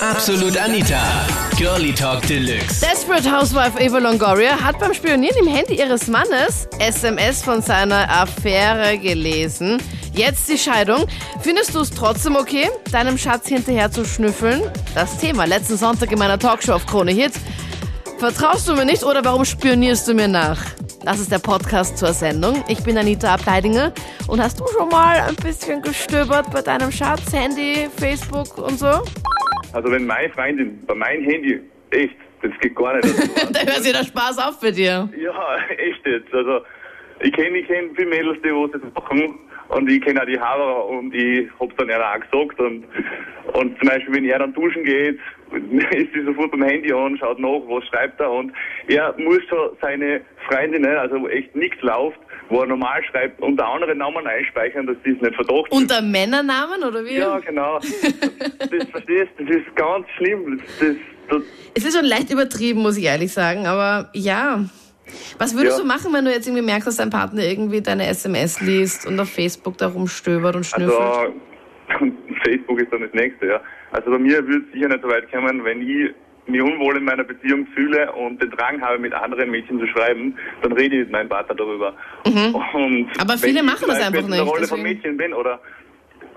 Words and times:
Absolut 0.00 0.56
Anita. 0.56 1.26
Girlie 1.58 1.92
Talk 1.92 2.26
Deluxe. 2.26 2.80
Desperate 2.80 3.30
Housewife 3.30 3.78
Eva 3.78 3.98
Longoria 3.98 4.58
hat 4.58 4.78
beim 4.78 4.94
Spionieren 4.94 5.36
im 5.46 5.46
Handy 5.46 5.78
ihres 5.78 6.06
Mannes 6.06 6.66
SMS 6.78 7.42
von 7.42 7.60
seiner 7.60 8.08
Affäre 8.10 8.96
gelesen. 8.96 9.76
Jetzt 10.14 10.48
die 10.48 10.56
Scheidung. 10.56 11.04
Findest 11.42 11.74
du 11.74 11.80
es 11.80 11.90
trotzdem 11.90 12.36
okay, 12.36 12.70
deinem 12.90 13.18
Schatz 13.18 13.48
hinterher 13.48 13.92
zu 13.92 14.06
schnüffeln? 14.06 14.62
Das 14.94 15.18
Thema 15.18 15.44
letzten 15.44 15.76
Sonntag 15.76 16.10
in 16.10 16.18
meiner 16.18 16.38
Talkshow 16.38 16.72
auf 16.72 16.86
Krone 16.86 17.12
Hit. 17.12 17.32
Vertraust 18.18 18.68
du 18.68 18.74
mir 18.74 18.86
nicht 18.86 19.04
oder 19.04 19.22
warum 19.22 19.44
spionierst 19.44 20.08
du 20.08 20.14
mir 20.14 20.28
nach? 20.28 20.62
Das 21.04 21.18
ist 21.18 21.30
der 21.30 21.40
Podcast 21.40 21.98
zur 21.98 22.14
Sendung. 22.14 22.64
Ich 22.68 22.82
bin 22.82 22.96
Anita 22.96 23.34
Ableidinger. 23.34 23.92
Und 24.28 24.42
hast 24.42 24.60
du 24.60 24.64
schon 24.68 24.88
mal 24.88 25.20
ein 25.20 25.36
bisschen 25.36 25.82
gestöbert 25.82 26.50
bei 26.50 26.62
deinem 26.62 26.90
Schatz, 26.90 27.32
Handy, 27.34 27.90
Facebook 27.98 28.56
und 28.56 28.78
so? 28.78 29.02
Also 29.72 29.90
wenn 29.90 30.06
meine 30.06 30.30
Freundin 30.30 30.84
bei 30.86 30.94
meinem 30.94 31.24
Handy, 31.24 31.60
echt, 31.90 32.16
das 32.42 32.52
geht 32.60 32.74
gar 32.74 32.96
nicht. 32.96 33.06
Also, 33.40 33.52
da 33.52 33.60
hört 33.60 33.82
sich 33.82 33.92
der 33.92 34.04
Spaß 34.04 34.38
auf 34.38 34.60
bei 34.60 34.70
dir. 34.70 35.08
ja, 35.16 35.56
echt 35.78 36.06
jetzt. 36.06 36.32
Also 36.34 36.60
ich 37.20 37.32
kenne 37.32 37.58
ich 37.58 37.66
kenn 37.66 37.94
viele 37.94 38.08
Mädels, 38.08 38.38
die 38.42 38.50
was 38.50 38.70
das 38.72 38.82
machen 38.94 39.38
und 39.68 39.90
ich 39.90 40.00
kenne 40.02 40.22
auch 40.22 40.26
die 40.26 40.40
Haare 40.40 40.82
und 40.84 41.14
ich 41.14 41.48
hab's 41.60 41.74
dann 41.76 41.88
ja 41.88 42.14
auch 42.14 42.20
gesagt 42.20 42.58
und, 42.60 42.84
und 43.52 43.78
zum 43.78 43.88
Beispiel 43.88 44.14
wenn 44.14 44.24
er 44.24 44.38
dann 44.38 44.52
duschen 44.54 44.84
geht, 44.84 45.18
ist 45.90 46.12
sie 46.14 46.24
sofort 46.24 46.50
beim 46.50 46.62
Handy 46.62 46.92
an, 46.92 47.16
schaut 47.18 47.38
nach, 47.38 47.60
was 47.68 47.86
schreibt 47.86 48.20
er 48.20 48.30
und 48.30 48.52
er 48.88 49.14
muss 49.18 49.42
schon 49.48 49.76
seine 49.80 50.22
Freundinnen, 50.48 50.96
also 50.96 51.20
wo 51.20 51.28
echt 51.28 51.54
nichts 51.54 51.80
läuft, 51.82 52.18
wo 52.50 52.60
er 52.60 52.66
normal 52.66 53.02
schreibt, 53.10 53.40
unter 53.40 53.66
anderen 53.66 53.98
Namen 53.98 54.26
einspeichern, 54.26 54.86
dass 54.86 54.96
die 55.04 55.10
es 55.12 55.20
nicht 55.22 55.34
verdacht 55.34 55.70
Unter 55.70 56.02
Männernamen 56.02 56.82
oder 56.82 57.04
wie? 57.04 57.16
Ja, 57.16 57.38
genau. 57.38 57.78
Das 58.58 58.88
verstehst 58.90 59.30
das 59.38 59.48
ist 59.56 59.74
ganz 59.76 60.06
schlimm. 60.18 60.60
Das, 60.78 60.88
das, 61.30 61.42
Es 61.74 61.84
ist 61.84 61.96
schon 61.96 62.04
leicht 62.06 62.30
übertrieben, 62.30 62.82
muss 62.82 62.96
ich 62.98 63.04
ehrlich 63.04 63.32
sagen, 63.32 63.66
aber 63.66 64.10
ja. 64.12 64.64
Was 65.38 65.56
würdest 65.56 65.78
Ja. 65.78 65.82
du 65.82 65.88
machen, 65.88 66.12
wenn 66.12 66.24
du 66.24 66.30
jetzt 66.30 66.46
irgendwie 66.46 66.62
merkst, 66.64 66.86
dass 66.86 66.96
dein 66.96 67.10
Partner 67.10 67.42
irgendwie 67.42 67.80
deine 67.80 68.06
SMS 68.06 68.60
liest 68.60 69.06
und 69.06 69.18
auf 69.18 69.30
Facebook 69.30 69.76
da 69.78 69.88
rumstöbert 69.88 70.54
und 70.56 70.64
schnüffelt? 70.66 71.00
also, 71.00 71.32
Facebook 72.44 72.80
ist 72.80 72.92
dann 72.92 73.00
das 73.02 73.12
nächste, 73.12 73.46
ja. 73.46 73.60
Also 73.92 74.10
bei 74.10 74.18
mir 74.18 74.46
würde 74.46 74.64
es 74.66 74.72
sicher 74.72 74.88
nicht 74.88 75.02
so 75.02 75.08
weit 75.08 75.30
kommen, 75.32 75.64
wenn 75.64 75.82
ich 75.82 76.10
mich 76.46 76.60
unwohl 76.62 76.96
in 76.96 77.04
meiner 77.04 77.24
Beziehung 77.24 77.66
fühle 77.74 78.10
und 78.12 78.42
den 78.42 78.50
Drang 78.50 78.80
habe, 78.80 78.98
mit 78.98 79.12
anderen 79.12 79.50
Mädchen 79.50 79.78
zu 79.78 79.86
schreiben, 79.86 80.36
dann 80.62 80.72
rede 80.72 80.96
ich 80.96 81.02
mit 81.02 81.12
meinem 81.12 81.28
Partner 81.28 81.54
darüber. 81.54 81.94
Mhm. 82.26 82.54
Aber 83.18 83.30
wenn 83.32 83.38
viele 83.38 83.60
ich 83.60 83.66
machen 83.66 83.84
das 83.88 84.00
einfach 84.00 84.20
in 84.20 84.30
der 84.30 84.40
nicht, 84.42 84.50
Rolle 84.50 84.66
von 84.66 84.78
deswegen- 84.78 84.82
Mädchen 84.82 85.16
bin 85.16 85.32
oder 85.34 85.60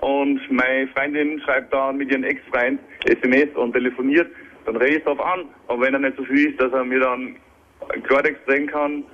und 0.00 0.40
meine 0.50 0.86
Freundin 0.88 1.40
schreibt 1.44 1.72
dann 1.72 1.96
mit 1.96 2.10
ihrem 2.10 2.24
Ex-Freund 2.24 2.78
SMS 3.06 3.48
und 3.56 3.72
telefoniert, 3.72 4.30
dann 4.66 4.76
rede 4.76 4.96
ich 4.98 5.04
darauf 5.04 5.20
an. 5.20 5.44
Und 5.68 5.80
wenn 5.80 5.94
er 5.94 6.00
nicht 6.00 6.16
so 6.16 6.24
viel 6.24 6.50
ist, 6.50 6.60
dass 6.60 6.72
er 6.72 6.84
mir 6.84 7.00
dann 7.00 7.36
Klartext 8.06 8.46
drehen 8.46 8.66
kann, 8.66 9.04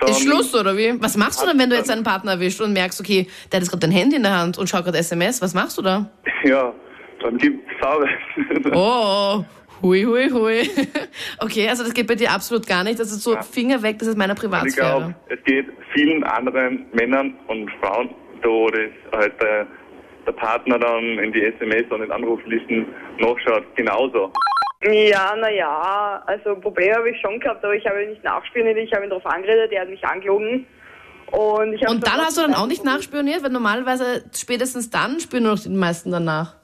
dann... 0.00 0.10
ist 0.10 0.22
Schluss, 0.22 0.54
oder 0.54 0.76
wie? 0.76 1.00
Was 1.00 1.16
machst 1.16 1.40
du 1.42 1.46
dann, 1.46 1.58
wenn 1.58 1.70
du 1.70 1.76
jetzt 1.76 1.90
einen 1.90 2.02
Partner 2.02 2.32
erwischt 2.32 2.60
und 2.60 2.72
merkst, 2.72 3.00
okay, 3.00 3.28
der 3.52 3.58
hat 3.58 3.62
jetzt 3.62 3.70
gerade 3.70 3.80
dein 3.86 3.92
Handy 3.92 4.16
in 4.16 4.22
der 4.24 4.36
Hand 4.36 4.58
und 4.58 4.68
schaut 4.68 4.84
gerade 4.84 4.98
SMS? 4.98 5.40
Was 5.40 5.54
machst 5.54 5.78
du 5.78 5.82
da? 5.82 6.10
Ja, 6.44 6.74
dann 7.22 7.38
gibt 7.38 7.66
es 7.70 7.80
Sauber. 7.80 8.06
Oh, 8.74 9.44
hui, 9.82 10.04
hui, 10.04 10.30
hui. 10.30 10.70
Okay, 11.40 11.68
also 11.68 11.84
das 11.84 11.94
geht 11.94 12.06
bei 12.06 12.14
dir 12.14 12.30
absolut 12.30 12.66
gar 12.66 12.84
nicht. 12.84 12.98
Das 12.98 13.10
ist 13.10 13.22
so, 13.22 13.36
Finger 13.42 13.82
weg, 13.82 13.98
das 13.98 14.08
ist 14.08 14.16
meine 14.16 14.32
ich 14.32 14.38
glaube, 14.38 14.56
Privatsphäre. 14.56 15.14
es 15.28 15.44
geht 15.44 15.66
vielen 15.92 16.24
anderen 16.24 16.86
Männern 16.92 17.34
und 17.48 17.70
Frauen, 17.80 18.10
da 18.42 18.48
wo 18.48 18.68
das 18.70 18.90
halt 19.12 19.40
der, 19.40 19.66
der 20.26 20.32
Partner 20.32 20.78
dann 20.78 21.18
in 21.18 21.32
die 21.32 21.44
SMS 21.44 21.84
und 21.90 22.02
in 22.02 22.10
Anruflisten 22.10 22.86
nachschaut, 23.18 23.64
genauso. 23.76 24.32
Ja, 24.82 25.34
naja, 25.36 26.22
also 26.26 26.56
Probleme 26.56 26.96
habe 26.96 27.10
ich 27.10 27.20
schon 27.20 27.40
gehabt, 27.40 27.64
aber 27.64 27.74
ich 27.74 27.86
habe 27.86 28.02
ihn 28.02 28.10
nicht 28.10 28.24
nachspioniert, 28.24 28.76
ich 28.76 28.92
habe 28.92 29.04
ihn 29.04 29.10
darauf 29.10 29.24
angeredet, 29.24 29.72
er 29.72 29.82
hat 29.82 29.88
mich 29.88 30.04
angelogen. 30.04 30.66
Und, 31.30 31.72
ich 31.72 31.82
habe 31.82 31.94
Und 31.94 32.06
dann 32.06 32.20
hast 32.20 32.36
du 32.36 32.42
dann 32.42 32.54
auch 32.54 32.66
nicht 32.66 32.84
nachspioniert, 32.84 33.42
weil 33.42 33.50
normalerweise 33.50 34.24
spätestens 34.34 34.90
dann 34.90 35.20
spüren 35.20 35.44
nur 35.44 35.52
noch 35.52 35.62
die 35.62 35.70
meisten 35.70 36.10
danach. 36.10 36.54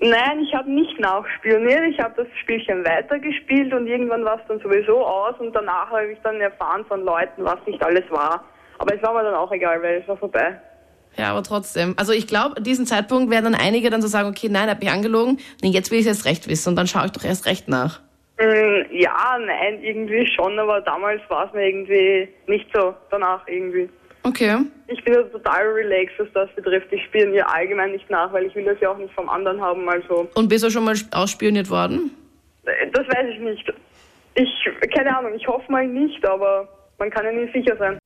Nein, 0.00 0.40
ich 0.40 0.54
habe 0.54 0.70
nicht 0.70 0.98
nachspioniert, 0.98 1.84
ich 1.88 1.98
habe 2.00 2.14
das 2.16 2.26
Spielchen 2.40 2.84
weitergespielt 2.84 3.72
und 3.72 3.86
irgendwann 3.86 4.24
war 4.24 4.36
es 4.36 4.46
dann 4.48 4.58
sowieso 4.60 5.04
aus 5.04 5.34
und 5.38 5.54
danach 5.54 5.90
habe 5.90 6.12
ich 6.12 6.18
dann 6.22 6.40
erfahren 6.40 6.84
von 6.86 7.04
Leuten, 7.04 7.44
was 7.44 7.58
nicht 7.66 7.82
alles 7.82 8.04
war. 8.10 8.44
Aber 8.78 8.94
es 8.94 9.02
war 9.02 9.14
mir 9.14 9.22
dann 9.22 9.34
auch 9.34 9.52
egal, 9.52 9.80
weil 9.82 10.00
es 10.02 10.08
war 10.08 10.16
vorbei. 10.16 10.60
Ja, 11.16 11.30
aber 11.30 11.42
trotzdem. 11.44 11.94
Also 11.96 12.12
ich 12.12 12.26
glaube, 12.26 12.56
an 12.56 12.64
diesem 12.64 12.86
Zeitpunkt 12.86 13.30
werden 13.30 13.52
dann 13.52 13.54
einige 13.60 13.88
dann 13.88 14.02
so 14.02 14.08
sagen, 14.08 14.28
okay, 14.28 14.48
nein, 14.50 14.68
hat 14.68 14.80
mich 14.80 14.90
angelogen, 14.90 15.38
nee, 15.62 15.70
jetzt 15.70 15.90
will 15.90 15.98
ich 16.00 16.06
es 16.06 16.16
erst 16.18 16.26
recht 16.26 16.48
wissen 16.48 16.70
und 16.70 16.76
dann 16.76 16.88
schaue 16.88 17.06
ich 17.06 17.12
doch 17.12 17.24
erst 17.24 17.46
recht 17.46 17.68
nach. 17.68 18.00
Mm, 18.38 18.82
Ja, 18.90 19.38
nein, 19.38 19.80
irgendwie 19.80 20.26
schon, 20.26 20.58
aber 20.58 20.80
damals 20.80 21.20
war 21.28 21.46
es 21.46 21.52
mir 21.52 21.68
irgendwie 21.68 22.28
nicht 22.48 22.66
so 22.74 22.94
danach 23.10 23.46
irgendwie. 23.46 23.88
Okay. 24.24 24.56
Ich 24.88 25.04
bin 25.04 25.14
ja 25.14 25.22
total 25.22 25.66
relaxed, 25.68 26.18
was 26.18 26.28
das 26.34 26.48
betrifft. 26.56 26.88
Ich 26.90 27.02
spiele 27.04 27.46
allgemein 27.46 27.92
nicht 27.92 28.08
nach, 28.10 28.32
weil 28.32 28.46
ich 28.46 28.54
will 28.54 28.64
das 28.64 28.76
ja 28.80 28.90
auch 28.90 28.98
nicht 28.98 29.12
vom 29.14 29.28
anderen 29.28 29.60
haben. 29.60 29.88
Also, 29.88 30.28
Und 30.34 30.48
bist 30.48 30.64
du 30.64 30.70
schon 30.70 30.84
mal 30.84 30.94
ausspioniert 31.12 31.68
worden? 31.70 32.10
äh, 32.64 32.90
das 32.92 33.06
weiß 33.06 33.26
ich 33.34 33.38
nicht. 33.40 33.72
Ich, 34.34 34.50
keine 34.94 35.16
Ahnung, 35.16 35.32
ich 35.36 35.46
hoffe 35.46 35.70
mal 35.70 35.86
nicht, 35.86 36.26
aber 36.26 36.66
man 36.98 37.10
kann 37.10 37.24
ja 37.24 37.32
nie 37.32 37.50
sicher 37.52 37.76
sein. 37.76 37.98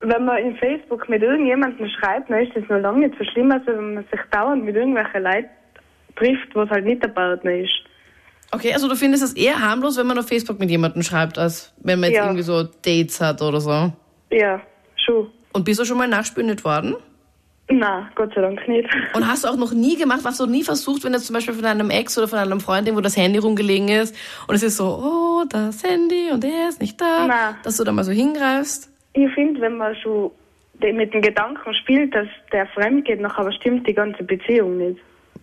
Wenn 0.00 0.24
man 0.24 0.38
in 0.38 0.56
Facebook 0.56 1.08
mit 1.08 1.22
irgendjemandem 1.22 1.86
schreibt, 1.88 2.30
dann 2.30 2.40
ist 2.42 2.52
das 2.56 2.64
noch 2.68 2.80
lange 2.80 3.06
nicht 3.06 3.18
so 3.18 3.24
schlimm, 3.32 3.50
als 3.52 3.66
wenn 3.66 3.94
man 3.94 4.04
sich 4.10 4.20
dauernd 4.30 4.64
mit 4.64 4.74
irgendwelchen 4.74 5.22
Leuten 5.22 5.48
trifft, 6.16 6.54
was 6.54 6.68
halt 6.70 6.84
nicht 6.84 7.02
der 7.02 7.08
Partner 7.08 7.52
ist. 7.54 7.72
Okay, 8.52 8.72
also 8.72 8.88
du 8.88 8.96
findest 8.96 9.22
es 9.22 9.34
eher 9.34 9.60
harmlos, 9.60 9.96
wenn 9.96 10.06
man 10.06 10.18
auf 10.18 10.26
Facebook 10.26 10.58
mit 10.58 10.70
jemandem 10.70 11.02
schreibt, 11.02 11.38
als 11.38 11.72
wenn 11.82 12.00
man 12.00 12.10
jetzt 12.10 12.18
Ja. 12.18 12.24
irgendwie 12.24 12.42
so 12.42 12.64
Dates 12.64 13.20
hat 13.20 13.40
oder 13.42 13.60
so. 13.60 13.92
Ja, 14.30 14.60
schon. 15.06 15.30
Und 15.52 15.64
bist 15.64 15.80
du 15.80 15.84
schon 15.84 15.98
mal 15.98 16.08
nachspioniert 16.08 16.64
worden? 16.64 16.96
Na, 17.72 18.10
Gott 18.16 18.34
sei 18.34 18.40
Dank 18.40 18.66
nicht. 18.66 18.88
Und 19.14 19.26
hast 19.28 19.44
du 19.44 19.48
auch 19.48 19.56
noch 19.56 19.72
nie 19.72 19.96
gemacht, 19.96 20.22
hast 20.24 20.40
du 20.40 20.46
nie 20.46 20.64
versucht, 20.64 21.04
wenn 21.04 21.12
jetzt 21.12 21.26
zum 21.26 21.34
Beispiel 21.34 21.54
von 21.54 21.64
einem 21.64 21.90
Ex 21.90 22.18
oder 22.18 22.26
von 22.26 22.38
einem 22.40 22.60
Freund 22.60 22.86
irgendwo 22.88 23.00
das 23.02 23.16
Handy 23.16 23.38
rumgelegen 23.38 23.88
ist 23.88 24.14
und 24.48 24.56
es 24.56 24.62
ist 24.64 24.76
so, 24.76 24.86
oh, 24.86 25.44
das 25.48 25.82
Handy 25.84 26.30
und 26.32 26.44
er 26.44 26.68
ist 26.68 26.80
nicht 26.80 27.00
da, 27.00 27.26
Nein. 27.28 27.54
dass 27.62 27.76
du 27.76 27.84
da 27.84 27.92
mal 27.92 28.02
so 28.02 28.10
hingreifst? 28.10 28.90
Ich 29.12 29.32
finde, 29.34 29.60
wenn 29.60 29.76
man 29.76 29.94
schon 29.96 30.32
de- 30.82 30.92
mit 30.92 31.14
dem 31.14 31.22
Gedanken 31.22 31.72
spielt, 31.74 32.12
dass 32.12 32.26
der 32.52 32.66
fremd 32.68 33.04
geht, 33.04 33.20
nachher 33.20 33.40
aber 33.42 33.52
stimmt 33.52 33.86
die 33.86 33.94
ganze 33.94 34.24
Beziehung 34.24 34.76
nicht. 34.78 35.00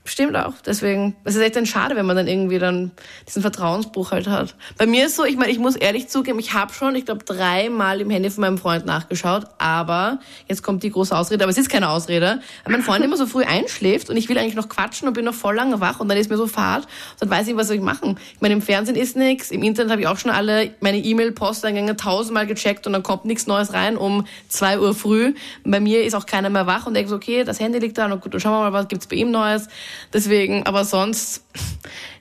Stimmt 0.09 0.37
auch. 0.37 0.53
Deswegen, 0.65 1.17
es 1.25 1.35
ist 1.35 1.41
echt 1.41 1.57
dann 1.57 1.65
schade, 1.65 1.97
wenn 1.97 2.05
man 2.05 2.15
dann 2.15 2.27
irgendwie 2.27 2.59
dann 2.59 2.91
diesen 3.27 3.41
Vertrauensbruch 3.41 4.11
halt 4.11 4.29
hat. 4.29 4.55
Bei 4.77 4.85
mir 4.85 5.05
ist 5.05 5.17
so, 5.17 5.25
ich 5.25 5.35
meine, 5.35 5.51
ich 5.51 5.59
muss 5.59 5.75
ehrlich 5.75 6.07
zugeben, 6.07 6.39
ich 6.39 6.53
habe 6.53 6.73
schon, 6.73 6.95
ich 6.95 7.03
glaube, 7.03 7.25
dreimal 7.25 7.99
im 7.99 8.09
Handy 8.09 8.29
von 8.29 8.41
meinem 8.41 8.57
Freund 8.57 8.85
nachgeschaut, 8.85 9.47
aber 9.57 10.19
jetzt 10.47 10.63
kommt 10.63 10.83
die 10.83 10.91
große 10.91 11.15
Ausrede, 11.15 11.43
aber 11.43 11.51
es 11.51 11.57
ist 11.57 11.69
keine 11.69 11.89
Ausrede, 11.89 12.39
weil 12.63 12.71
mein 12.71 12.83
Freund 12.83 13.03
immer 13.03 13.17
so 13.17 13.25
früh 13.25 13.43
einschläft 13.43 14.09
und 14.09 14.15
ich 14.15 14.29
will 14.29 14.37
eigentlich 14.37 14.55
noch 14.55 14.69
quatschen 14.69 15.09
und 15.09 15.13
bin 15.13 15.25
noch 15.25 15.33
voll 15.33 15.55
lange 15.55 15.81
wach 15.81 15.99
und 15.99 16.07
dann 16.07 16.17
ist 16.17 16.29
mir 16.29 16.37
so 16.37 16.47
fad 16.47 16.83
und 16.83 16.89
dann 17.21 17.29
weiß 17.29 17.49
ich, 17.49 17.57
was 17.57 17.67
soll 17.67 17.75
ich 17.75 17.81
machen. 17.81 18.17
Ich 18.33 18.39
meine, 18.39 18.53
im 18.53 18.61
Fernsehen 18.61 18.95
ist 18.95 19.17
nichts, 19.17 19.51
im 19.51 19.61
Internet 19.61 19.91
habe 19.91 20.01
ich 20.01 20.07
auch 20.07 20.17
schon 20.17 20.31
alle 20.31 20.71
meine 20.79 20.99
E-Mail-Posteingänge 20.99 21.97
tausendmal 21.97 22.47
gecheckt 22.47 22.87
und 22.87 22.93
dann 22.93 23.03
kommt 23.03 23.25
nichts 23.25 23.45
Neues 23.45 23.73
rein 23.73 23.97
um 23.97 24.25
zwei 24.47 24.79
Uhr 24.79 24.95
früh. 24.95 25.33
Bei 25.65 25.81
mir 25.81 26.05
ist 26.05 26.15
auch 26.15 26.25
keiner 26.25 26.49
mehr 26.49 26.65
wach 26.65 26.87
und 26.87 26.93
denkt 26.93 27.09
so, 27.09 27.17
okay, 27.17 27.43
das 27.43 27.59
Handy 27.59 27.79
liegt 27.79 27.97
da, 27.97 28.07
na 28.07 28.15
gut, 28.15 28.33
dann 28.33 28.39
schauen 28.39 28.53
wir 28.53 28.71
mal, 28.71 28.73
was 28.73 28.87
gibt's 28.87 29.07
bei 29.07 29.17
ihm 29.17 29.31
Neues. 29.31 29.67
Deswegen, 30.13 30.65
aber 30.65 30.83
sonst 30.83 31.45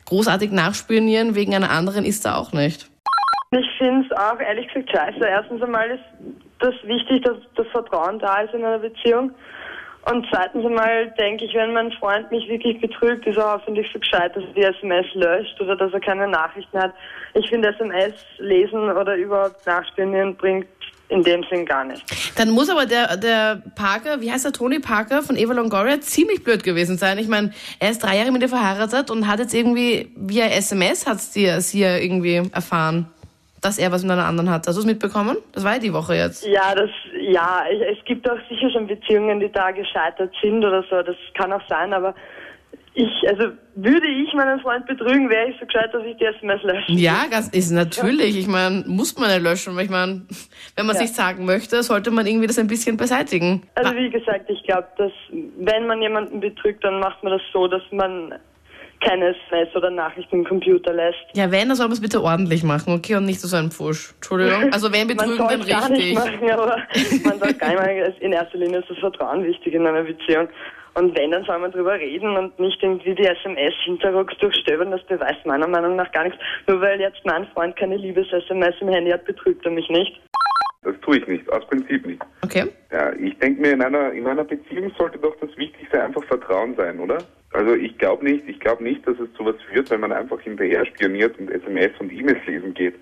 großartig 0.07 0.53
nachspionieren 0.53 1.35
wegen 1.35 1.55
einer 1.55 1.71
anderen 1.71 2.05
ist 2.05 2.25
da 2.25 2.37
auch 2.37 2.53
nicht. 2.53 2.89
Ich 3.51 3.67
finde 3.79 4.07
es 4.07 4.17
auch 4.17 4.41
ehrlich 4.41 4.67
gesagt 4.69 4.91
scheiße. 4.91 5.27
Erstens 5.27 5.63
einmal 5.63 5.91
ist 5.91 6.05
das 6.59 6.75
wichtig, 6.85 7.23
dass 7.23 7.37
das 7.55 7.67
Vertrauen 7.69 8.19
da 8.19 8.41
ist 8.41 8.55
in 8.55 8.65
einer 8.65 8.79
Beziehung. 8.79 9.33
Und 10.11 10.25
zweitens 10.31 10.65
einmal 10.65 11.11
denke 11.19 11.45
ich, 11.45 11.55
wenn 11.55 11.73
mein 11.73 11.91
Freund 11.93 12.31
mich 12.31 12.49
wirklich 12.49 12.81
betrügt, 12.81 13.27
ist 13.27 13.39
er 13.39 13.55
hoffentlich 13.55 13.91
so 13.93 13.99
gescheit, 13.99 14.37
dass 14.37 14.45
er 14.45 14.53
die 14.53 14.63
SMS 14.63 15.07
löscht 15.15 15.61
oder 15.61 15.75
dass 15.75 15.93
er 15.93 16.01
keine 16.01 16.29
Nachrichten 16.29 16.79
hat. 16.79 16.93
Ich 17.35 17.49
finde 17.49 17.69
SMS 17.69 18.15
lesen 18.39 18.91
oder 18.91 19.17
überhaupt 19.17 19.67
nachspionieren 19.67 20.37
bringt 20.37 20.69
in 21.09 21.23
dem 21.23 21.45
Sinn 21.45 21.65
gar 21.65 21.85
nicht. 21.85 22.03
Dann 22.37 22.51
muss 22.51 22.69
aber 22.69 22.87
der, 22.87 23.17
der 23.17 23.63
Parker, 23.75 24.21
wie 24.21 24.31
heißt 24.31 24.45
der 24.45 24.53
Tony 24.53 24.81
Parker 24.81 25.23
von 25.23 25.37
Eva 25.37 25.53
Longoria, 25.53 26.01
ziemlich 26.01 26.43
blöd 26.43 26.65
gewesen 26.65 26.99
sein. 26.99 27.19
Ich 27.19 27.29
meine, 27.29 27.53
er 27.79 27.91
ist 27.91 28.03
drei 28.03 28.19
Jahre 28.19 28.33
mit 28.33 28.43
ihr 28.43 28.49
verheiratet 28.49 29.11
und 29.11 29.27
hat 29.29 29.39
jetzt 29.39 29.55
irgendwie 29.55 30.11
via 30.17 30.47
SMS 30.47 31.07
hat's 31.07 31.31
dir, 31.31 31.61
sie 31.61 31.81
ja 31.81 31.97
irgendwie 31.97 32.43
erfahren, 32.53 33.07
dass 33.61 33.79
er 33.79 33.93
was 33.93 34.03
mit 34.03 34.13
einer 34.13 34.27
anderen 34.27 34.51
hat. 34.51 34.67
Hast 34.67 34.77
du 34.77 34.81
es 34.81 34.87
mitbekommen? 34.87 35.37
Das 35.53 35.65
war 35.65 35.75
ja 35.75 35.79
die 35.79 35.93
Woche 35.93 36.15
jetzt. 36.15 36.47
Ja, 36.47 36.75
das, 36.75 36.91
ja, 37.21 37.65
es 37.71 37.99
es 37.99 38.05
gibt 38.05 38.29
auch 38.31 38.39
sicher 38.49 38.71
schon 38.71 38.87
Beziehungen, 38.87 39.41
die 39.41 39.51
da 39.51 39.71
gescheitert 39.71 40.33
sind 40.41 40.65
oder 40.65 40.85
so. 40.89 41.03
Das 41.03 41.17
kann 41.35 41.53
auch 41.53 41.63
sein, 41.69 41.93
aber 41.93 42.15
ich, 42.99 43.29
also 43.29 43.53
würde 43.75 44.09
ich 44.09 44.33
meinen 44.33 44.59
Freund 44.61 44.87
betrügen, 44.87 45.29
wäre 45.29 45.51
ich 45.51 45.57
so 45.61 45.67
gescheit, 45.67 45.93
dass 45.93 46.03
ich 46.05 46.17
die 46.17 46.25
SMS 46.25 46.63
lösche. 46.63 46.93
Ja, 46.93 47.27
ganz 47.31 47.49
ist 47.49 47.71
natürlich. 47.71 48.39
Ich 48.39 48.47
meine, 48.49 48.85
muss 48.87 49.19
man 49.19 49.29
ja 49.31 49.37
löschen. 49.37 49.77
weil 49.77 49.85
Ich 49.85 49.91
meine, 49.91 50.23
wenn 50.77 50.87
man 50.87 50.97
Ja. 50.97 51.03
sich 51.03 51.13
sagen 51.13 51.45
möchte, 51.45 51.83
sollte 51.83 52.11
man 52.11 52.27
irgendwie 52.27 52.47
das 52.47 52.59
ein 52.59 52.67
bisschen 52.69 52.97
beseitigen. 52.97 53.63
Also 53.75 53.95
wie 53.95 54.09
gesagt, 54.09 54.49
ich 54.49 54.63
glaube, 54.65 54.89
dass 54.97 55.13
wenn 55.59 55.87
man 55.87 56.01
jemanden 56.01 56.41
betrügt, 56.41 56.83
dann 56.85 56.99
macht 57.01 57.23
man 57.23 57.33
das 57.35 57.43
so, 57.53 57.69
dass 57.69 57.83
man 57.91 58.35
keine 59.05 59.35
SMS 59.47 59.69
oder 59.77 59.91
Nachrichten 59.91 60.37
im 60.37 60.45
Computer 60.47 60.95
lässt. 60.95 61.19
Ja, 61.35 61.51
wenn, 61.53 61.69
dann 61.69 61.77
soll 61.77 61.89
man 61.89 61.93
es 61.93 62.01
bitte 62.01 62.23
ordentlich 62.23 62.63
machen, 62.65 62.95
okay? 62.95 63.17
Und 63.17 63.27
nicht 63.27 63.41
so 63.43 63.55
ein 63.55 63.71
Pfusch. 63.71 64.15
Entschuldigung. 64.15 64.69
Also 64.73 64.91
wenn 64.91 65.07
betrügen, 65.07 65.37
man 65.37 65.49
dann 65.49 65.61
soll 65.63 65.71
gar 65.71 65.89
nicht 65.91 66.01
richtig. 66.01 66.15
machen, 66.15 66.51
aber 66.51 66.77
man 67.25 67.39
soll 67.39 67.53
gar 67.53 67.69
nicht 67.69 67.79
machen. 68.09 68.15
In 68.21 68.33
erster 68.33 68.57
Linie 68.57 68.79
ist 68.79 68.89
das 68.89 68.97
Vertrauen 68.99 69.45
wichtig 69.45 69.75
in 69.75 69.87
einer 69.87 70.03
Beziehung. 70.03 70.49
Und 70.97 71.17
wenn, 71.17 71.31
dann 71.31 71.45
soll 71.45 71.59
man 71.59 71.73
drüber 71.73 71.95
reden 71.95 72.37
und 72.37 72.59
nicht 72.59 72.83
irgendwie 72.83 73.15
die 73.15 73.27
SMS 73.27 73.75
hinterrucks 73.85 74.37
durchstöbern. 74.39 74.91
Das 74.91 75.05
beweist 75.05 75.45
meiner 75.45 75.69
Meinung 75.69 75.95
nach 75.97 76.11
gar 76.13 76.25
nichts. 76.25 76.39
Nur 76.67 76.81
weil 76.81 76.99
jetzt 76.99 77.21
mein 77.25 77.47
Freund 77.49 77.77
keine 77.77 77.97
Liebes-SMS 77.97 78.77
im 78.81 78.89
Handy 78.89 79.11
hat, 79.11 79.27
betrügt 79.27 79.65
er 79.67 79.73
mich 79.73 79.89
nicht. 79.91 80.19
Das 80.85 80.95
tue 81.01 81.19
ich 81.19 81.27
nicht, 81.27 81.53
aus 81.53 81.67
Prinzip 81.67 82.07
nicht. 82.07 82.23
Okay. 82.43 82.65
Ja, 82.93 83.13
ich 83.13 83.37
denke 83.39 83.61
mir, 83.61 83.73
in 83.73 83.83
einer, 83.83 84.13
in 84.13 84.27
einer 84.27 84.45
Beziehung 84.45 84.91
sollte 84.97 85.19
doch 85.19 85.37
das 85.41 85.55
Wichtigste 85.57 86.03
einfach 86.03 86.25
Vertrauen 86.25 86.75
sein, 86.77 86.99
oder? 87.01 87.19
Also 87.53 87.75
ich 87.75 87.99
glaube 87.99 88.25
nicht, 88.25 88.49
ich 88.49 88.59
glaube 88.61 88.83
nicht, 88.83 89.07
dass 89.07 89.19
es 89.19 89.33
zu 89.35 89.45
was 89.45 89.57
führt, 89.71 89.91
wenn 89.91 90.01
man 90.01 90.13
einfach 90.13 90.41
hinterher 90.41 90.87
spioniert 90.87 91.39
und 91.39 91.51
SMS 91.51 91.91
und 91.99 92.13
E-Mails 92.13 92.47
lesen 92.47 92.73
geht. 92.73 92.95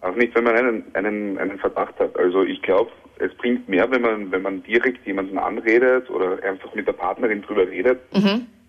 Auch 0.00 0.14
nicht, 0.14 0.34
wenn 0.34 0.44
man 0.44 0.56
einen, 0.56 0.84
einen, 0.94 1.38
einen 1.38 1.58
Verdacht 1.58 1.98
hat. 1.98 2.16
Also 2.16 2.44
ich 2.44 2.62
glaube, 2.62 2.90
es 3.18 3.34
bringt 3.34 3.68
mehr, 3.68 3.90
wenn 3.90 4.02
man, 4.02 4.30
wenn 4.32 4.42
man 4.42 4.62
direkt 4.62 5.06
jemanden 5.06 5.38
anredet 5.38 6.08
oder 6.10 6.42
einfach 6.42 6.74
mit 6.74 6.86
der 6.86 6.92
Partnerin 6.92 7.42
drüber 7.42 7.68
redet, 7.68 8.00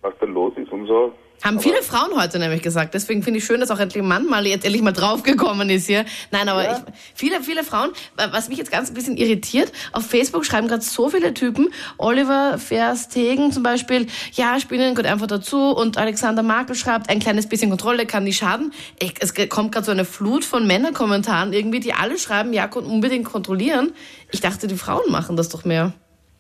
was 0.01 0.13
da 0.19 0.25
los 0.25 0.53
ist 0.57 0.71
und 0.71 0.87
so. 0.87 1.13
Haben 1.43 1.59
viele 1.59 1.81
Frauen 1.81 2.19
heute 2.19 2.37
nämlich 2.37 2.61
gesagt. 2.61 2.93
Deswegen 2.93 3.23
finde 3.23 3.39
ich 3.39 3.45
schön, 3.45 3.61
dass 3.61 3.71
auch 3.71 3.79
endlich 3.79 4.03
ein 4.03 4.07
Mann 4.07 4.25
mal 4.25 4.45
jetzt 4.45 4.65
endlich 4.65 4.81
mal 4.81 4.91
draufgekommen 4.91 5.69
ist 5.69 5.87
hier. 5.87 6.05
Nein, 6.31 6.49
aber 6.49 6.63
ich, 6.63 6.77
viele, 7.15 7.41
viele 7.41 7.63
Frauen, 7.63 7.91
was 8.15 8.49
mich 8.49 8.57
jetzt 8.57 8.71
ganz 8.71 8.89
ein 8.89 8.93
bisschen 8.93 9.15
irritiert, 9.15 9.71
auf 9.93 10.05
Facebook 10.05 10.45
schreiben 10.45 10.67
gerade 10.67 10.81
so 10.81 11.09
viele 11.09 11.33
Typen, 11.33 11.69
Oliver 11.97 12.57
Verstegen 12.57 13.51
zum 13.51 13.63
Beispiel, 13.63 14.07
ja, 14.33 14.59
spielen 14.59 14.95
gehört 14.95 15.11
einfach 15.11 15.27
dazu 15.27 15.71
und 15.71 15.97
Alexander 15.97 16.43
Markel 16.43 16.75
schreibt, 16.75 17.09
ein 17.09 17.19
kleines 17.19 17.47
bisschen 17.47 17.69
Kontrolle 17.69 18.05
kann 18.05 18.25
nicht 18.25 18.37
schaden. 18.37 18.73
Ich, 18.99 19.13
es 19.19 19.33
kommt 19.49 19.71
gerade 19.71 19.85
so 19.85 19.91
eine 19.91 20.05
Flut 20.05 20.43
von 20.43 20.67
Männerkommentaren 20.67 21.53
irgendwie, 21.53 21.79
die 21.79 21.93
alle 21.93 22.17
schreiben, 22.17 22.51
ja, 22.53 22.69
unbedingt 22.69 23.25
kontrollieren. 23.25 23.93
Ich 24.31 24.41
dachte, 24.41 24.67
die 24.67 24.75
Frauen 24.75 25.09
machen 25.11 25.35
das 25.37 25.49
doch 25.49 25.65
mehr. 25.65 25.93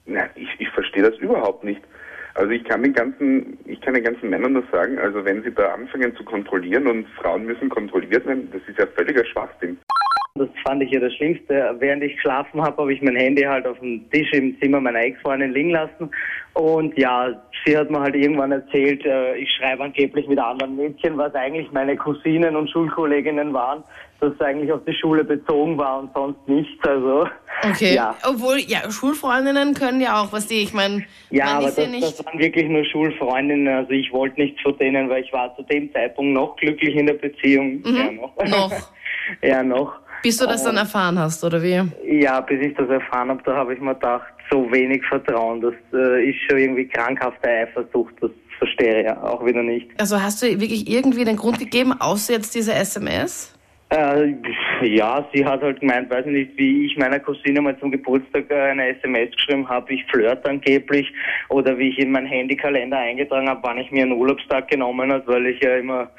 Na, 0.05 0.21
ich, 0.35 0.47
ich 0.59 0.69
verstehe 0.69 1.03
das 1.03 1.17
überhaupt 1.19 1.63
nicht. 1.63 1.81
Also 2.39 2.51
ich 2.51 2.63
kann 2.63 2.83
den 2.83 2.93
ganzen, 2.93 3.57
ich 3.65 3.81
kann 3.81 3.95
den 3.95 4.03
ganzen 4.05 4.29
Männern 4.29 4.53
nur 4.53 4.63
sagen, 4.71 4.97
also 4.97 5.25
wenn 5.25 5.43
sie 5.43 5.51
da 5.51 5.73
anfangen 5.73 6.15
zu 6.15 6.23
kontrollieren 6.23 6.87
und 6.87 7.05
Frauen 7.21 7.45
müssen 7.45 7.67
kontrolliert 7.67 8.25
werden, 8.25 8.47
das 8.53 8.61
ist 8.65 8.79
ja 8.79 8.87
völliger 8.95 9.25
Schwachsinn. 9.25 9.77
Das 10.35 10.47
fand 10.65 10.81
ich 10.81 10.91
ja 10.91 11.01
das 11.01 11.13
Schlimmste. 11.15 11.75
Während 11.79 12.01
ich 12.01 12.15
geschlafen 12.15 12.61
habe, 12.61 12.77
habe 12.77 12.93
ich 12.93 13.01
mein 13.01 13.17
Handy 13.17 13.41
halt 13.41 13.67
auf 13.67 13.77
dem 13.79 14.09
Tisch 14.11 14.31
im 14.31 14.57
Zimmer 14.61 14.79
meiner 14.79 15.01
Ex-Freundin 15.01 15.51
liegen 15.51 15.71
lassen. 15.71 16.09
Und 16.53 16.97
ja, 16.97 17.29
sie 17.65 17.77
hat 17.77 17.91
mir 17.91 17.99
halt 17.99 18.15
irgendwann 18.15 18.53
erzählt, 18.53 19.05
äh, 19.05 19.35
ich 19.35 19.49
schreibe 19.57 19.83
angeblich 19.83 20.25
mit 20.29 20.39
anderen 20.39 20.77
Mädchen, 20.77 21.17
was 21.17 21.35
eigentlich 21.35 21.69
meine 21.73 21.97
Cousinen 21.97 22.55
und 22.55 22.69
Schulkolleginnen 22.69 23.51
waren, 23.51 23.83
dass 24.21 24.33
es 24.33 24.41
eigentlich 24.41 24.71
auf 24.71 24.81
die 24.85 24.93
Schule 24.93 25.23
bezogen 25.23 25.77
war 25.77 25.99
und 25.99 26.11
sonst 26.13 26.47
nichts. 26.47 26.87
Also 26.87 27.27
Okay. 27.71 27.93
ja. 27.95 28.15
Obwohl, 28.25 28.57
ja, 28.59 28.89
Schulfreundinnen 28.89 29.73
können 29.73 29.99
ja 30.01 30.21
auch, 30.21 30.31
was 30.31 30.47
die, 30.47 30.61
ich 30.63 30.73
meine, 30.73 31.03
Ja, 31.29 31.45
man 31.45 31.55
aber 31.57 31.67
ist 31.69 31.77
ja 31.77 31.83
das, 31.83 31.91
nicht. 31.91 32.19
das 32.19 32.25
waren 32.25 32.39
wirklich 32.39 32.67
nur 32.69 32.85
Schulfreundinnen. 32.85 33.67
Also 33.67 33.91
ich 33.91 34.11
wollte 34.13 34.39
nichts 34.39 34.61
von 34.61 34.77
denen, 34.77 35.09
weil 35.09 35.23
ich 35.23 35.33
war 35.33 35.55
zu 35.55 35.63
dem 35.63 35.91
Zeitpunkt 35.93 36.33
noch 36.33 36.55
glücklich 36.55 36.95
in 36.95 37.05
der 37.07 37.13
Beziehung. 37.15 37.81
Ja, 37.85 38.11
noch. 38.11 38.35
Mhm. 38.43 38.49
Noch. 38.49 38.71
ja, 39.41 39.63
noch. 39.63 39.93
Bis 40.23 40.37
du 40.37 40.45
das 40.45 40.63
dann 40.63 40.75
erfahren 40.75 41.17
hast, 41.17 41.43
oder 41.45 41.61
wie? 41.63 41.81
Ja, 42.21 42.41
bis 42.41 42.59
ich 42.61 42.75
das 42.75 42.89
erfahren 42.89 43.29
habe, 43.29 43.41
da 43.45 43.55
habe 43.55 43.73
ich 43.73 43.79
mir 43.79 43.93
gedacht, 43.93 44.25
so 44.51 44.69
wenig 44.71 45.01
Vertrauen, 45.07 45.61
das 45.61 45.73
äh, 45.93 46.29
ist 46.29 46.37
schon 46.49 46.57
irgendwie 46.59 46.87
krankhafte 46.87 47.47
Eifersucht, 47.47 48.13
das 48.19 48.31
verstehe 48.57 48.99
ich 48.99 49.05
ja 49.05 49.21
auch 49.23 49.45
wieder 49.45 49.63
nicht. 49.63 49.87
Also 49.97 50.21
hast 50.21 50.41
du 50.41 50.47
wirklich 50.59 50.89
irgendwie 50.89 51.23
den 51.23 51.37
Grund 51.37 51.59
gegeben, 51.59 51.93
außer 51.97 52.33
jetzt 52.33 52.53
diese 52.53 52.73
SMS? 52.73 53.53
Äh, 53.91 54.35
ja, 54.83 55.27
sie 55.33 55.43
hat 55.43 55.63
halt 55.63 55.79
gemeint, 55.79 56.11
weiß 56.11 56.25
ich 56.27 56.31
nicht, 56.31 56.57
wie 56.57 56.85
ich 56.85 56.95
meiner 56.97 57.19
Cousine 57.19 57.59
mal 57.59 57.77
zum 57.79 57.89
Geburtstag 57.89 58.51
eine 58.51 58.89
SMS 58.89 59.31
geschrieben 59.35 59.67
habe, 59.67 59.91
ich 59.91 60.05
flirt 60.11 60.47
angeblich, 60.47 61.11
oder 61.49 61.75
wie 61.77 61.89
ich 61.89 61.97
in 61.97 62.11
meinen 62.11 62.27
Handykalender 62.27 62.97
eingetragen 62.99 63.49
habe, 63.49 63.61
wann 63.63 63.79
ich 63.79 63.89
mir 63.89 64.03
einen 64.03 64.11
Urlaubstag 64.11 64.67
genommen 64.67 65.11
habe, 65.11 65.25
weil 65.25 65.47
ich 65.47 65.59
ja 65.63 65.77
immer 65.77 66.11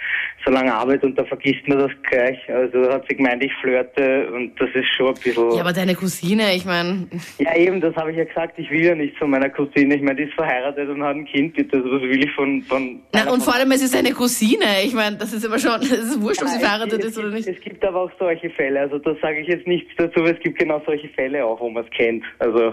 so 0.45 0.51
lange 0.51 0.75
arbeite 0.75 1.07
und 1.07 1.17
da 1.17 1.25
vergisst 1.25 1.69
man 1.69 1.79
das 1.79 1.91
gleich. 2.11 2.39
Also 2.53 2.91
hat 2.93 3.05
sie 3.09 3.15
gemeint, 3.15 3.45
ich 3.45 3.53
flirte 3.61 4.33
und 4.33 4.59
das 4.61 4.71
ist 4.75 4.89
schon 4.97 5.09
ein 5.09 5.15
bisschen... 5.15 5.53
Ja, 5.53 5.61
aber 5.61 5.73
deine 5.73 5.95
Cousine, 5.95 6.55
ich 6.57 6.65
meine, 6.65 7.07
Ja, 7.39 7.55
eben, 7.55 7.81
das 7.81 7.95
habe 7.95 8.11
ich 8.11 8.17
ja 8.17 8.25
gesagt. 8.25 8.59
Ich 8.59 8.69
will 8.71 8.85
ja 8.85 8.95
nichts 8.97 9.17
von 9.19 9.31
meiner 9.31 9.49
Cousine. 9.51 9.95
Ich 9.95 10.03
meine, 10.03 10.17
die 10.17 10.23
ist 10.25 10.35
verheiratet 10.35 10.89
und 10.89 11.03
hat 11.05 11.15
ein 11.15 11.25
Kind. 11.27 11.55
Bitte, 11.55 11.77
also 11.77 11.89
was 11.93 12.03
will 12.03 12.25
ich 12.25 12.33
von... 12.33 12.63
von 12.63 13.01
na, 13.13 13.23
und 13.25 13.29
von- 13.29 13.41
vor 13.43 13.55
allem, 13.55 13.71
es 13.71 13.83
ist 13.83 13.95
deine 13.95 14.11
Cousine. 14.13 14.65
Ich 14.85 14.95
meine, 14.95 15.17
das 15.19 15.33
ist 15.33 15.45
immer 15.45 15.59
schon, 15.59 15.81
es 15.83 15.91
ist 15.93 16.21
wurscht, 16.21 16.43
ob 16.43 16.49
sie 16.49 16.59
verheiratet 16.59 17.05
ist 17.05 17.17
oder 17.19 17.29
nicht. 17.29 17.60
Es 17.61 17.65
gibt 17.65 17.85
aber 17.85 18.03
auch 18.05 18.11
solche 18.19 18.49
Fälle. 18.51 18.81
Also 18.81 18.99
da 18.99 19.15
sage 19.21 19.41
ich 19.41 19.49
jetzt 19.49 19.67
nichts 19.67 19.91
dazu. 19.99 20.25
Es 20.25 20.41
gibt 20.41 20.59
genau 20.59 20.81
solche 20.87 21.09
Fälle 21.11 21.45
auch, 21.45 21.61
wo 21.61 21.69
man 21.69 21.85
es 21.85 21.91
kennt. 21.91 22.25
Also 22.39 22.73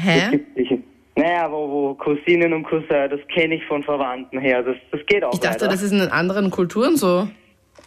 Hä? 0.00 0.38
Naja, 1.16 1.50
wo, 1.50 1.68
wo 1.68 1.94
Cousinen 1.94 2.52
und 2.52 2.62
Cousin, 2.62 3.10
das 3.10 3.18
kenne 3.34 3.56
ich 3.56 3.64
von 3.64 3.82
Verwandten 3.82 4.38
her. 4.38 4.62
Das, 4.62 4.76
das 4.92 5.04
geht 5.06 5.24
auch 5.24 5.32
Ich 5.32 5.40
dachte, 5.40 5.64
leider. 5.64 5.72
das 5.72 5.82
ist 5.82 5.90
in 5.90 6.00
anderen 6.00 6.50
Kulturen 6.52 6.96
so. 6.96 7.26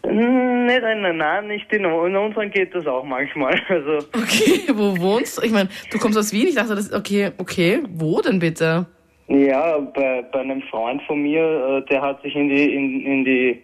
Nein, 0.04 0.66
nein, 0.82 1.02
nein, 1.02 1.18
nein, 1.18 1.48
nicht 1.48 1.72
in, 1.72 1.86
in 1.86 2.16
unseren 2.18 2.52
geht 2.52 2.76
das 2.76 2.86
auch 2.88 3.06
manchmal. 3.06 3.58
Also 3.70 4.00
Okay, 4.14 4.64
wo 4.74 5.00
wohnst 5.00 5.38
du? 5.38 5.44
Ich 5.46 5.52
meine, 5.54 5.70
du 5.92 5.98
kommst 5.98 6.18
aus 6.18 6.34
Wien. 6.34 6.48
Ich 6.48 6.56
dachte, 6.56 6.76
das 6.76 6.88
ist 6.88 6.94
okay, 6.94 7.32
okay. 7.38 7.80
Wo 7.90 8.20
denn 8.20 8.40
bitte? 8.40 8.86
Ja, 9.30 9.78
bei, 9.80 10.26
bei 10.34 10.40
einem 10.42 10.62
Freund 10.64 11.02
von 11.04 11.22
mir, 11.22 11.84
äh, 11.86 11.90
der 11.90 12.02
hat 12.02 12.22
sich 12.24 12.36
in 12.36 12.50
die 12.50 12.76
in, 12.76 13.02
in 13.06 13.24
die 13.24 13.62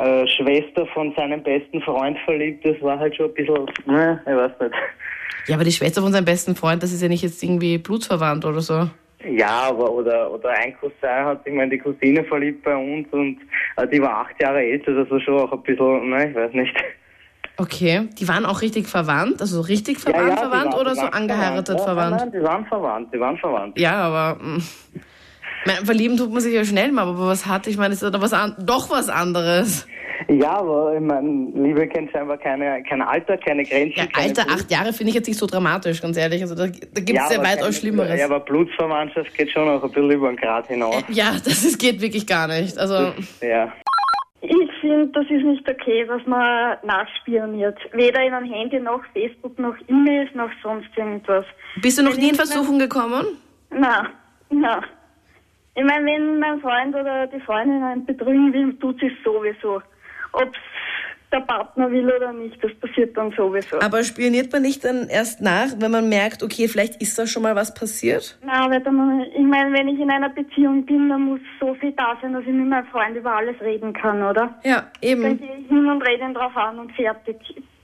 äh, 0.00 0.26
Schwester 0.28 0.86
von 0.86 1.12
seinem 1.14 1.42
besten 1.42 1.80
Freund 1.82 2.18
verliebt. 2.24 2.64
Das 2.64 2.80
war 2.82 2.98
halt 2.98 3.14
schon 3.16 3.26
ein 3.26 3.34
bisschen, 3.34 3.66
ne, 3.86 4.20
ich 4.24 4.32
weiß 4.32 4.52
nicht. 4.60 4.74
Ja, 5.46 5.54
aber 5.56 5.64
die 5.64 5.72
Schwester 5.72 6.02
von 6.02 6.12
seinem 6.12 6.24
besten 6.24 6.54
Freund, 6.54 6.82
das 6.82 6.92
ist 6.92 7.02
ja 7.02 7.08
nicht 7.08 7.22
jetzt 7.22 7.42
irgendwie 7.42 7.78
blutsverwandt 7.78 8.44
oder 8.44 8.60
so. 8.60 8.88
Ja, 9.28 9.68
aber 9.68 9.90
oder 9.92 10.30
oder 10.32 10.48
ein 10.50 10.74
Cousin 10.78 10.94
hat 11.24 11.44
sich 11.44 11.52
mal 11.52 11.64
in 11.64 11.70
die 11.70 11.78
Cousine 11.78 12.24
verliebt 12.24 12.62
bei 12.64 12.74
uns 12.74 13.06
und 13.10 13.38
äh, 13.76 13.86
die 13.86 14.00
war 14.00 14.20
acht 14.26 14.40
Jahre 14.40 14.60
älter, 14.60 14.92
das 14.94 15.10
war 15.10 15.20
schon 15.20 15.38
auch 15.38 15.52
ein 15.52 15.62
bisschen, 15.62 16.08
ne, 16.10 16.30
ich 16.30 16.34
weiß 16.34 16.52
nicht. 16.54 16.74
Okay, 17.58 18.08
die 18.18 18.26
waren 18.28 18.46
auch 18.46 18.62
richtig 18.62 18.86
verwandt, 18.88 19.42
also 19.42 19.60
richtig 19.60 19.98
Ja, 19.98 20.12
verwandt, 20.12 20.28
ja, 20.28 20.34
die 20.34 20.40
verwandt 20.40 20.72
waren- 20.72 20.80
oder 20.80 20.94
so 20.94 21.02
angeheiratet 21.02 21.76
Ja, 21.78 21.84
verwandt? 21.84 22.16
Nein, 22.16 22.28
nein, 22.32 22.40
die 22.40 22.46
waren 22.46 22.64
verwandt, 22.66 23.14
die 23.14 23.20
waren 23.20 23.36
verwandt. 23.36 23.78
Ja, 23.78 23.92
aber 23.96 24.38
mh. 24.42 24.62
Meine, 25.66 25.84
verlieben 25.84 26.16
tut 26.16 26.32
man 26.32 26.40
sich 26.40 26.54
ja 26.54 26.64
schnell 26.64 26.90
mal, 26.92 27.02
aber 27.08 27.26
was 27.26 27.46
hat, 27.46 27.66
ich 27.66 27.76
meine, 27.76 27.94
ist 27.94 28.02
ja 28.02 28.10
doch 28.10 28.20
was, 28.22 28.32
an, 28.32 28.54
doch 28.58 28.90
was 28.90 29.08
anderes. 29.08 29.86
Ja, 30.28 30.58
aber 30.58 30.94
ich 30.94 31.00
meine, 31.00 31.50
Liebe 31.54 31.88
kennt 31.88 32.10
scheinbar 32.12 32.36
keine, 32.38 32.82
kein 32.88 33.02
Alter, 33.02 33.36
keine 33.38 33.64
Grenzen. 33.64 33.94
Ja, 33.96 34.06
keine 34.06 34.28
Alter, 34.28 34.44
Blut- 34.44 34.54
acht 34.60 34.70
Jahre 34.70 34.92
finde 34.92 35.08
ich 35.10 35.14
jetzt 35.14 35.26
nicht 35.28 35.38
so 35.38 35.46
dramatisch, 35.46 36.00
ganz 36.00 36.16
ehrlich. 36.16 36.42
Also 36.42 36.54
da, 36.54 36.64
da 36.66 36.70
gibt 37.00 37.10
es 37.18 37.30
ja, 37.30 37.38
aber 37.38 37.48
weitaus 37.48 37.76
Schlimmeres. 37.78 38.18
Ja, 38.20 38.26
aber 38.26 38.40
Blutsverwandtschaft 38.40 39.34
geht 39.36 39.50
schon 39.50 39.68
auch 39.68 39.82
ein 39.82 39.90
bisschen 39.90 40.10
über 40.10 40.28
den 40.28 40.36
Grad 40.36 40.66
hinaus. 40.68 41.02
Ja, 41.08 41.32
das 41.44 41.64
ist, 41.64 41.78
geht 41.78 42.00
wirklich 42.00 42.26
gar 42.26 42.46
nicht. 42.48 42.76
Also, 42.78 43.12
Ja. 43.40 43.72
Ich 44.42 44.70
finde, 44.80 45.08
das 45.08 45.24
ist 45.24 45.44
nicht 45.44 45.68
okay, 45.68 46.06
dass 46.06 46.24
man 46.26 46.76
nachspioniert. 46.84 47.76
Weder 47.92 48.22
in 48.24 48.32
einem 48.32 48.50
Handy 48.50 48.80
noch 48.80 49.02
Facebook 49.12 49.58
noch 49.58 49.74
E-Mails 49.88 50.30
noch 50.34 50.48
sonst 50.62 50.88
irgendwas. 50.96 51.44
bist 51.82 51.98
du 51.98 52.02
noch 52.02 52.12
Wenn 52.12 52.20
nie 52.20 52.28
in 52.30 52.34
Versuchung 52.36 52.78
gekommen? 52.78 53.26
Na, 53.70 54.08
na. 54.50 54.80
Ich 55.80 55.86
meine, 55.86 56.04
wenn 56.04 56.38
mein 56.38 56.60
Freund 56.60 56.94
oder 56.94 57.26
die 57.26 57.40
Freundin 57.40 57.82
einen 57.82 58.04
betrügen 58.04 58.52
will, 58.52 58.74
tut 58.74 59.00
sie 59.00 59.06
es 59.06 59.24
sowieso. 59.24 59.80
Ob 60.32 60.52
der 61.32 61.40
Partner 61.40 61.90
will 61.90 62.06
oder 62.06 62.34
nicht, 62.34 62.62
das 62.62 62.74
passiert 62.74 63.16
dann 63.16 63.32
sowieso. 63.32 63.80
Aber 63.80 64.04
spioniert 64.04 64.52
man 64.52 64.60
nicht 64.60 64.84
dann 64.84 65.08
erst 65.08 65.40
nach, 65.40 65.68
wenn 65.78 65.90
man 65.90 66.10
merkt, 66.10 66.42
okay, 66.42 66.68
vielleicht 66.68 67.00
ist 67.00 67.18
da 67.18 67.26
schon 67.26 67.44
mal 67.44 67.56
was 67.56 67.72
passiert? 67.72 68.38
Na, 68.44 68.68
weil 68.70 68.82
dann, 68.82 69.22
ich 69.22 69.46
meine, 69.46 69.72
wenn 69.72 69.88
ich 69.88 69.98
in 69.98 70.10
einer 70.10 70.28
Beziehung 70.28 70.84
bin, 70.84 71.08
dann 71.08 71.22
muss 71.22 71.40
so 71.58 71.72
viel 71.72 71.92
da 71.92 72.14
sein, 72.20 72.34
dass 72.34 72.42
ich 72.42 72.52
mit 72.52 72.66
meinem 72.66 72.86
Freund 72.88 73.16
über 73.16 73.36
alles 73.36 73.58
reden 73.62 73.94
kann, 73.94 74.22
oder? 74.22 74.60
Ja, 74.64 74.90
Dann 75.00 75.10
eben. 75.10 75.38
gehe 75.38 75.56
ich 75.60 75.68
hin 75.68 75.86
und 75.88 76.02
rede 76.02 76.24
ihn 76.24 76.34
drauf 76.34 76.54
an 76.58 76.78
und 76.78 76.92
fertig. 76.92 77.38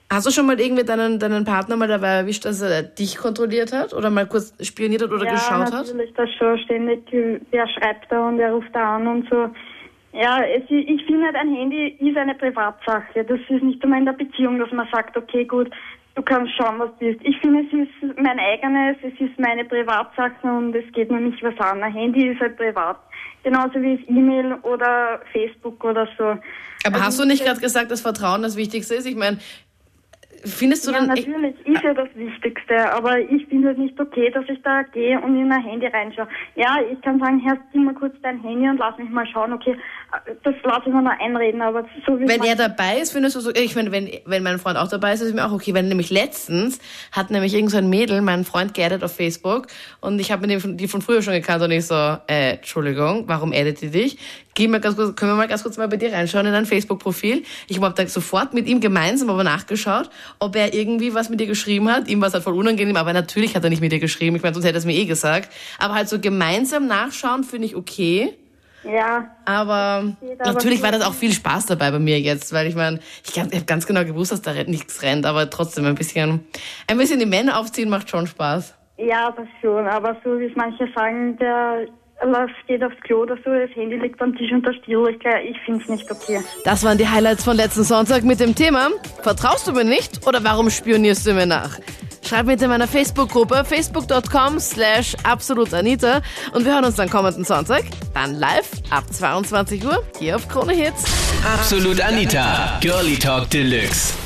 Hast 0.09 0.27
du 0.27 0.31
schon 0.31 0.47
mal 0.47 0.59
irgendwie 0.61 0.85
deinen, 0.85 1.19
deinen 1.19 1.45
Partner 1.45 1.77
mal 1.77 1.89
dabei 1.89 2.19
erwischt, 2.19 2.45
dass 2.45 2.61
er 2.61 2.85
dich 2.85 3.17
kontrolliert 3.17 3.73
hat? 3.73 3.93
Oder 3.93 4.09
mal 4.09 4.27
kurz 4.27 4.55
spioniert 4.65 5.03
hat 5.03 5.11
oder 5.11 5.25
ja, 5.25 5.33
geschaut 5.33 5.73
hat? 5.73 5.87
natürlich, 5.87 6.15
das 6.15 6.33
schon 6.35 6.59
ständig, 6.59 7.03
wer 7.51 7.69
schreibt 7.69 8.11
da 8.11 8.29
und 8.29 8.39
wer 8.39 8.53
ruft 8.53 8.73
da 8.73 8.97
an 8.97 9.07
und 9.09 9.29
so. 9.29 9.51
Ja, 10.13 10.43
es, 10.43 10.63
ich 10.69 11.05
finde 11.05 11.27
halt, 11.27 11.37
ein 11.37 11.53
Handy 11.53 11.89
ist 11.99 12.17
eine 12.17 12.35
Privatsache. 12.37 13.25
Das 13.25 13.41
ist 13.49 13.63
nicht 13.63 13.83
immer 13.83 13.99
in 13.99 14.07
der 14.07 14.13
Beziehung, 14.13 14.59
dass 14.59 14.71
man 14.71 14.89
sagt, 14.93 15.17
okay, 15.17 15.45
gut, 15.45 15.71
du 16.15 16.23
kannst 16.23 16.53
schauen, 16.57 16.79
was 16.79 16.91
du 16.99 17.07
bist. 17.07 17.21
Ich 17.23 17.39
finde, 17.41 17.61
es 17.61 17.73
ist 17.73 18.19
mein 18.19 18.39
eigenes, 18.39 18.97
es 19.03 19.21
ist 19.21 19.39
meine 19.39 19.65
Privatsache 19.65 20.47
und 20.47 20.75
es 20.75 20.91
geht 20.93 21.11
mir 21.11 21.21
nicht 21.21 21.43
was 21.43 21.59
an. 21.59 21.83
Ein 21.83 21.93
Handy 21.93 22.29
ist 22.29 22.41
halt 22.41 22.57
privat. 22.57 22.99
Genauso 23.43 23.75
wie 23.83 23.95
es 23.95 24.09
E-Mail 24.09 24.55
oder 24.63 25.21
Facebook 25.33 25.85
oder 25.85 26.09
so. 26.17 26.25
Aber 26.25 26.41
Also 26.85 27.03
hast 27.03 27.21
du 27.21 27.25
nicht 27.27 27.45
gerade 27.45 27.61
gesagt, 27.61 27.91
dass 27.91 28.01
Vertrauen 28.01 28.43
das 28.43 28.57
Wichtigste 28.57 28.95
ist? 28.95 29.07
Ich 29.07 29.17
meine, 29.17 29.39
findest 30.45 30.87
du 30.87 30.93
Ja, 30.93 30.99
dann... 30.99 31.09
natürlich 31.09 31.55
ist 31.65 31.83
ja 31.83 31.95
das 31.95 32.09
Wichtigste, 32.15 32.93
aber 32.93 33.19
ich 33.19 33.47
finde 33.47 33.71
es 33.73 33.79
nicht 33.79 33.99
okay, 34.01 34.31
dass 34.31 34.45
ich 34.49 34.61
da 34.63 34.83
gehe 34.83 35.21
und 35.21 35.37
in 35.37 35.49
mein 35.49 35.63
Handy 35.63 35.87
reinschaue. 35.87 36.29
Ja, 36.55 36.77
ich 36.93 37.01
kann 37.03 37.19
sagen, 37.19 37.41
Herr, 37.41 37.57
zieh 37.73 37.79
mal 37.79 37.95
kurz 37.95 38.15
dein 38.23 38.41
Handy 38.43 38.69
und 38.69 38.79
lass 38.79 38.97
mich 38.99 39.09
mal 39.11 39.27
schauen, 39.27 39.53
okay, 39.53 39.77
das 40.43 40.55
lasse 40.63 40.83
ich 40.87 40.93
mir 40.95 41.03
noch 41.03 41.19
einreden, 41.19 41.61
aber 41.63 41.85
so 42.07 42.19
wie 42.19 42.29
Wenn 42.29 42.43
er 42.45 42.57
dabei 42.57 42.99
ist, 43.01 43.13
findest 43.13 43.37
du 43.37 43.41
so, 43.41 43.51
ich 43.55 43.75
meine, 43.75 43.93
wenn, 43.93 44.09
wenn 44.25 44.43
mein 44.43 44.59
Freund 44.59 44.79
auch 44.79 44.89
dabei 44.89 45.13
ist, 45.13 45.21
ist 45.21 45.29
es 45.29 45.35
mir 45.35 45.45
auch 45.45 45.53
okay. 45.53 45.75
Wenn 45.75 45.89
nämlich 45.89 46.11
letztens 46.11 46.79
hat 47.13 47.31
nämlich 47.31 47.55
irgend 47.55 47.71
so 47.73 47.79
ein 47.79 47.91
Mädel 47.91 48.23
meinen 48.23 48.45
Freund 48.45 48.73
geaddet 48.75 49.03
auf 49.05 49.15
Facebook 49.15 49.67
und 50.01 50.19
ich 50.21 50.31
habe 50.33 50.43
mit 50.43 50.51
dem 50.51 50.61
von- 50.61 50.77
die 50.77 50.89
von 50.89 51.03
früher 51.03 51.23
schon 51.23 51.35
gekannt 51.35 51.63
und 51.63 51.71
ich 51.73 51.87
so, 51.87 51.95
äh, 52.29 52.55
Entschuldigung, 52.55 53.25
warum 53.27 53.53
addet 53.53 53.81
die 53.81 53.91
dich? 53.91 54.19
Geh 54.55 54.69
mal 54.69 54.81
ganz 54.81 54.97
kurz, 54.97 55.15
können 55.17 55.33
wir 55.33 55.37
mal 55.37 55.49
ganz 55.49 55.63
kurz 55.65 55.77
mal 55.77 55.87
bei 55.89 55.99
dir 55.99 56.13
reinschauen 56.13 56.47
in 56.47 56.53
dein 56.53 56.65
Facebook-Profil. 56.65 57.43
Ich 57.69 57.79
habe 57.79 57.93
dann 57.95 58.07
sofort 58.07 58.55
mit 58.55 58.67
ihm 58.69 58.81
gemeinsam 58.81 59.29
aber 59.29 59.45
nachgeschaut, 59.45 60.09
ob 60.39 60.57
er 60.57 60.75
irgendwie 60.75 61.15
was 61.15 61.29
mit 61.29 61.41
dir 61.41 61.47
geschrieben 61.47 61.91
hat. 61.91 62.09
Ihm 62.09 62.21
war 62.21 62.29
es 62.29 62.35
halt 62.35 62.45
voll 62.45 62.55
unangenehm, 62.55 62.97
aber 62.97 63.13
natürlich 63.13 63.55
hat 63.57 63.65
er 63.65 63.71
nicht 63.71 63.81
mit 63.81 63.93
dir 63.93 64.01
geschrieben. 64.01 64.37
Ich 64.37 64.43
meine, 64.43 64.55
sonst 64.55 64.65
hätte 64.65 64.77
er 64.77 64.81
es 64.81 64.85
mir 64.85 64.95
eh 64.95 65.07
gesagt. 65.07 65.51
Aber 65.79 65.95
halt 65.95 66.09
so 66.09 66.19
gemeinsam 66.21 66.87
nachschauen 66.87 67.45
finde 67.45 67.67
ich 67.67 67.77
okay. 67.77 68.35
Ja, 68.85 69.31
Aber 69.45 70.13
natürlich 70.45 70.81
war 70.83 70.93
das 70.93 71.03
auch 71.03 71.15
viel 71.15 71.33
Spaß 71.33 71.67
dabei 71.67 71.91
bei 71.91 71.99
mir 71.99 72.21
jetzt, 72.21 72.53
weil 72.53 72.69
ich 72.69 72.77
meine, 72.77 73.01
ich 73.29 73.37
habe 73.39 73.51
ganz 73.63 73.87
genau 73.87 74.05
gewusst, 74.05 74.31
dass 74.31 74.43
da 74.43 74.53
nichts 74.53 75.03
rennt, 75.03 75.27
aber 75.27 75.51
trotzdem 75.51 75.87
ein 75.87 75.97
bisschen, 75.97 76.47
ein 76.87 76.97
bisschen 76.97 77.19
die 77.19 77.27
Männer 77.27 77.59
aufziehen 77.59 77.89
macht 77.89 78.09
schon 78.11 78.29
Spaß. 78.29 78.75
ja, 78.99 79.33
das 79.37 79.49
schon, 79.61 79.87
aber 79.89 80.17
so 80.25 80.39
wie 80.39 80.45
es 80.45 80.57
manche 80.57 80.89
sagen, 80.95 81.37
der 81.39 81.87
läuft, 82.25 82.55
geht 82.67 82.83
aufs 82.83 82.97
Klo 83.03 83.23
oder 83.23 83.37
so, 83.45 83.51
das 83.51 83.71
Handy 83.75 83.97
liegt 83.97 84.21
am 84.21 84.35
Tisch 84.37 84.51
unter 84.53 84.73
Stuhl, 84.75 85.11
ich, 85.11 85.51
ich 85.51 85.61
finde 85.65 85.83
es 85.83 85.89
nicht 85.89 86.11
okay. 86.11 86.41
Das 86.65 86.85
waren 86.85 86.99
die 86.99 87.09
Highlights 87.09 87.45
von 87.45 87.57
letzten 87.57 87.85
Sonntag 87.85 88.25
mit 88.25 88.41
dem 88.41 88.55
Thema 88.55 88.89
Vertraust 89.23 89.67
du 89.67 89.73
mir 89.73 89.85
nicht 89.85 90.27
oder 90.27 90.43
warum 90.45 90.71
spionierst 90.71 91.27
du 91.27 91.35
mir 91.35 91.47
nach? 91.47 91.79
Schreib 92.27 92.47
mit 92.47 92.61
in 92.61 92.69
meiner 92.69 92.89
Facebook-Gruppe 92.89 93.65
facebook.com 93.65 94.59
slash 94.59 95.15
absolutanita 95.23 96.23
und 96.55 96.65
wir 96.65 96.75
hören 96.75 96.85
uns 96.85 96.97
dann 96.97 97.09
kommenden 97.09 97.45
Sonntag, 97.45 97.85
dann 98.15 98.35
live 98.35 98.71
ab 98.91 99.05
22 99.13 99.85
Uhr 99.85 100.03
hier 100.19 100.37
auf 100.37 100.49
Krone 100.49 100.73
Hits. 100.73 101.05
Absolut 101.45 102.01
Anita, 102.01 102.79
Girlie 102.81 103.17
Talk 103.17 103.49
Deluxe. 103.51 104.26